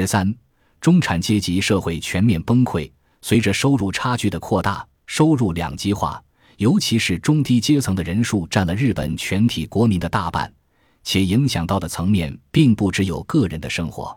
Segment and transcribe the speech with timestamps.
[0.00, 0.32] 十三，
[0.80, 2.88] 中产阶级社会全面崩溃。
[3.20, 6.22] 随着收入差距的扩大，收入两极化，
[6.58, 10.54] 尤其是中低阶层的人数占了日本全体国民的大半，
[11.02, 14.16] 且影响到的层面并不只有个人的生活。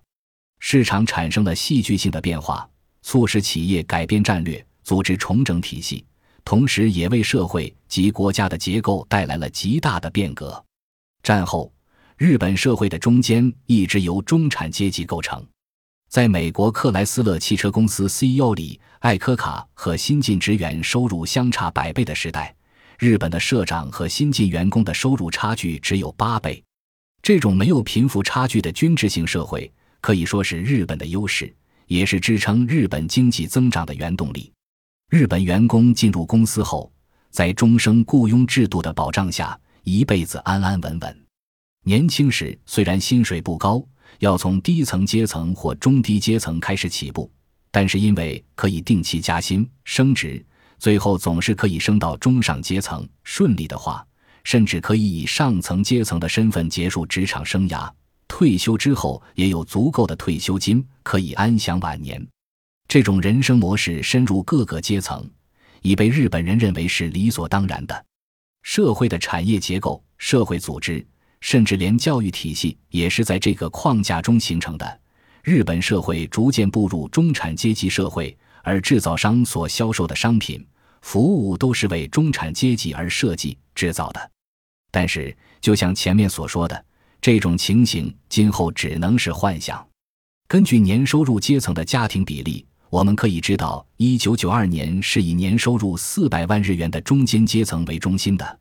[0.60, 2.70] 市场产生了戏剧性的变化，
[3.02, 6.06] 促使企业改变战略，组织重整体系，
[6.46, 10.64] 同时也为社会及国家的结构带来了极大的变革。
[11.24, 11.74] 战后，
[12.18, 15.44] 日本社会的中间一直由中产阶级构成。
[16.12, 22.54] 在美国克莱斯勒汽车公司 CEO 里艾科卡和新进职员收入相差百倍的时代，
[23.00, 26.62] 日本的社长和新进员工的收入差距只有八倍。
[27.22, 29.72] 这种没有贫富差距的均质性社会，
[30.02, 31.56] 可以说是日本的优势，
[31.88, 34.52] 也是支撑日本经济增长的原动力。
[35.10, 36.92] 日本员工进入公司后，
[37.30, 41.26] 在终生雇佣制度的保障下，一辈子安安稳稳。
[41.86, 43.82] 年轻时虽然薪水不高，
[44.20, 47.32] 要从低层阶层或中低阶层开始起步，
[47.72, 50.44] 但是因为可以定期加薪升职，
[50.78, 53.08] 最后总是可以升到中上阶层。
[53.24, 54.06] 顺利的话，
[54.44, 57.92] 甚至可以以上层阶层的身份结束职场生涯。
[58.28, 62.26] 退休之后也有足够的退休金，可以安享晚年。
[62.88, 65.30] 这种人生模式深入各个阶层，
[65.82, 68.06] 已被日本人认为是理所当然的。
[68.64, 71.06] 社会的产业结构、社会组织。
[71.42, 75.00] 甚至连教育体系也是在这个框架中形成的。
[75.44, 80.66] 日本社会逐渐步入中产阶级社会，而制造商所销售的商品、
[81.02, 84.32] 服务都是为中产阶级而设计制造的。
[84.92, 86.86] 但是，就像前面所说的，
[87.20, 89.84] 这种情形今后只能是幻想。
[90.48, 98.60] 根据年收入阶层的家庭比例，我们可以知道，一九九二年是以年收入四百万日元的中间阶层为中心的。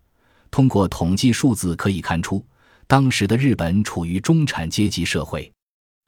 [0.50, 2.42] 通过统计数字可以看出。
[2.90, 5.48] 当时的日本处于中产阶级社会，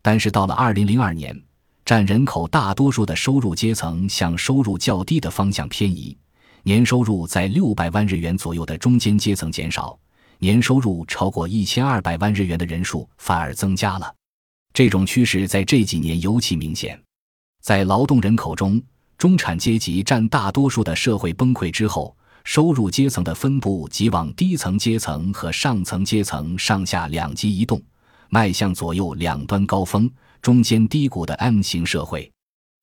[0.02, 1.40] 但是到了二零零二年，
[1.84, 6.18] 占人口大多数的收入阶层向收入较低的方向偏移，
[6.64, 9.96] 年收入在六百万日元左右的中间阶层减少，
[10.38, 14.12] 年收入超过一千二百万日元的人数反而增加了。
[14.74, 17.00] 这种趋势在这几年尤其明显。
[17.62, 18.82] 在劳动人口中，
[19.16, 22.16] 中产阶级占大多数的社会崩溃之后。
[22.44, 27.80] 收入阶层的分布即往低层阶层和上层阶层上下两极移动，
[28.28, 30.10] 迈向左右两端高峰、
[30.40, 32.30] 中间低谷的 M 型社会。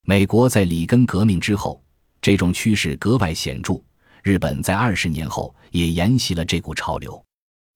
[0.07, 1.81] 美国在里根革命之后，
[2.21, 3.81] 这种趋势格外显著。
[4.23, 7.23] 日本在二十年后也沿袭了这股潮流，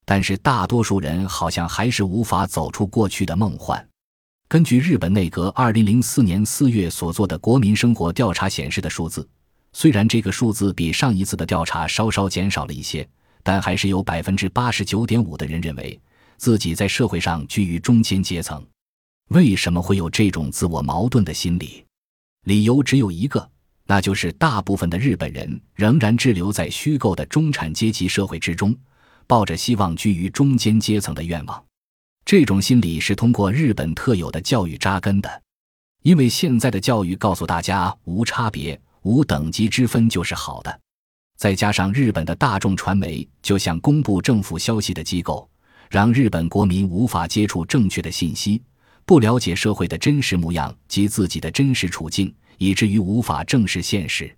[0.05, 3.85] 但是大多数人好像还是无法走出过去的梦幻。
[4.49, 9.27] 根据日本内阁二零零四年四月所做的国民生活调查显示的数字。
[9.73, 13.07] 虽然这个数字比上一次的调查稍稍减少了一些，
[13.41, 15.99] 但还是有百分之八十九点五的人认为
[16.37, 18.63] 自己在社会上居于中间阶层。
[19.29, 21.83] 为什么会有这种自我矛盾的心理？
[22.45, 23.49] 理由只有一个，
[23.85, 28.75] 那就是大部分的日本人仍然滞留在虚构的中产阶级社会之中，
[29.25, 31.63] 抱着希望居于中间阶层的愿望。
[32.25, 35.41] 这种心理是通过日本特有的教育扎根的，
[36.03, 38.79] 因为现在的教育告诉大家无差别。
[39.03, 40.79] 无等级之分就是好的，
[41.37, 45.49] 再加上日本的大众传媒就像公布政府消息的机构，
[45.89, 48.61] 让日本国民无法接触正确的信息，
[49.05, 54.33] 不了解社会的真实模样及自己的真实处境，以至于无法正视现实。